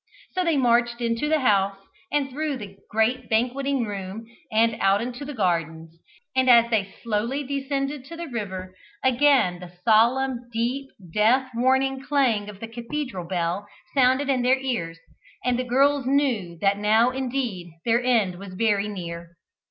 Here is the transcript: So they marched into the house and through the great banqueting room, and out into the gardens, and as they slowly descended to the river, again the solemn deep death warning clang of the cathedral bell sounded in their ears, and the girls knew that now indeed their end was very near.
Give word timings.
So 0.33 0.43
they 0.43 0.57
marched 0.57 0.99
into 0.99 1.29
the 1.29 1.41
house 1.41 1.77
and 2.11 2.31
through 2.31 2.57
the 2.57 2.75
great 2.89 3.29
banqueting 3.29 3.85
room, 3.85 4.25
and 4.51 4.75
out 4.79 4.99
into 4.99 5.23
the 5.23 5.33
gardens, 5.35 5.95
and 6.35 6.49
as 6.49 6.71
they 6.71 6.91
slowly 7.03 7.43
descended 7.43 8.03
to 8.05 8.17
the 8.17 8.25
river, 8.25 8.73
again 9.03 9.59
the 9.59 9.71
solemn 9.85 10.49
deep 10.51 10.89
death 11.13 11.51
warning 11.53 12.01
clang 12.03 12.49
of 12.49 12.59
the 12.59 12.67
cathedral 12.67 13.27
bell 13.27 13.67
sounded 13.93 14.27
in 14.27 14.41
their 14.41 14.57
ears, 14.57 14.97
and 15.45 15.59
the 15.59 15.63
girls 15.63 16.07
knew 16.07 16.57
that 16.61 16.79
now 16.79 17.11
indeed 17.11 17.71
their 17.85 18.01
end 18.01 18.39
was 18.39 18.55
very 18.55 18.87
near. 18.87 19.37